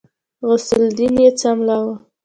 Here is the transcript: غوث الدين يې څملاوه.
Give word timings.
غوث 0.47 0.67
الدين 0.79 1.15
يې 1.23 1.31
څملاوه. 1.39 1.93